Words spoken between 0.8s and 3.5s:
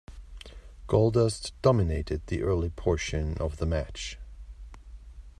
Goldust dominated the early portion